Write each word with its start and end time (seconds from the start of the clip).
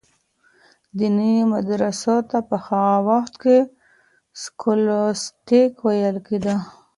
دیني 0.97 1.33
مدرسو 1.53 2.15
ته 2.29 2.37
په 2.49 2.55
هغه 2.67 2.95
وخت 3.09 3.33
کي 3.43 3.57
سکولاستیک 4.41 5.73
ویل 5.85 6.17
کیده. 6.27 6.55